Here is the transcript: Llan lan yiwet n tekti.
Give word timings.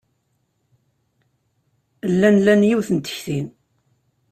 Llan 2.11 2.37
lan 2.45 2.61
yiwet 2.69 2.89
n 2.91 2.97
tekti. 2.99 3.39